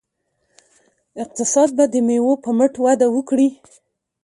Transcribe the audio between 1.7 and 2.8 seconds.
به د میوو په مټ